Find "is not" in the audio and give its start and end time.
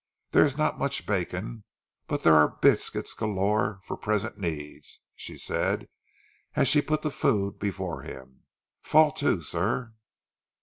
0.43-0.79